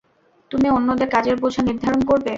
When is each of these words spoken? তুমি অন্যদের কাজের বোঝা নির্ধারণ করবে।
তুমি 0.51 0.67
অন্যদের 0.69 1.07
কাজের 1.09 1.35
বোঝা 1.35 1.61
নির্ধারণ 1.61 2.01
করবে। 2.05 2.29